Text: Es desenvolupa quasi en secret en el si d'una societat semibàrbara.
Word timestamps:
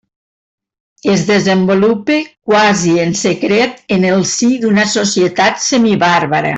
Es 1.15 1.25
desenvolupa 1.27 2.17
quasi 2.49 2.97
en 3.05 3.13
secret 3.21 3.79
en 3.97 4.11
el 4.15 4.27
si 4.35 4.53
d'una 4.65 4.91
societat 4.99 5.65
semibàrbara. 5.71 6.49